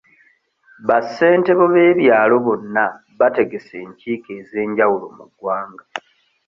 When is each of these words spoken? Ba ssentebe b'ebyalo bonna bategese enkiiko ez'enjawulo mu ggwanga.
Ba 0.87 0.97
ssentebe 1.05 1.65
b'ebyalo 1.73 2.35
bonna 2.45 2.85
bategese 3.19 3.75
enkiiko 3.85 4.29
ez'enjawulo 4.41 5.05
mu 5.17 5.25
ggwanga. 5.29 5.83